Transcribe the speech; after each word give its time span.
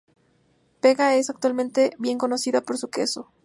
Bega 0.81 1.13
es 1.15 1.29
actualmente 1.29 1.95
bien 1.99 2.17
conocida 2.17 2.61
por 2.61 2.79
su 2.79 2.87
queso. 2.89 3.31